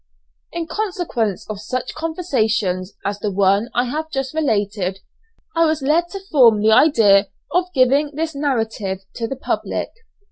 In 0.51 0.65
consequence 0.65 1.47
of 1.47 1.61
such 1.61 1.93
conversations 1.93 2.95
as 3.05 3.19
the 3.19 3.29
one 3.29 3.69
I 3.75 3.83
have 3.85 4.09
just 4.09 4.33
related, 4.33 4.97
I 5.55 5.65
was 5.65 5.83
led 5.83 6.09
to 6.09 6.19
form 6.31 6.59
the 6.63 6.71
idea 6.71 7.27
of 7.51 7.71
giving 7.75 8.09
this 8.15 8.33
narrative 8.33 9.01
to 9.13 9.27
the 9.27 9.35
public. 9.35 9.89